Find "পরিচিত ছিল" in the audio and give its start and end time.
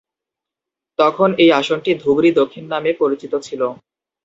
3.01-3.61